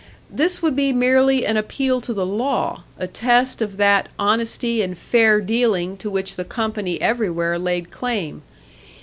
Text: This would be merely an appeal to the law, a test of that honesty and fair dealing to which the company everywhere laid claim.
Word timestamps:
This 0.31 0.63
would 0.63 0.75
be 0.75 0.91
merely 0.93 1.45
an 1.45 1.57
appeal 1.57 2.01
to 2.01 2.11
the 2.11 2.25
law, 2.25 2.81
a 2.97 3.05
test 3.05 3.61
of 3.61 3.77
that 3.77 4.07
honesty 4.17 4.81
and 4.81 4.97
fair 4.97 5.39
dealing 5.39 5.95
to 5.97 6.09
which 6.09 6.37
the 6.37 6.43
company 6.43 6.99
everywhere 6.99 7.59
laid 7.59 7.91
claim. 7.91 8.41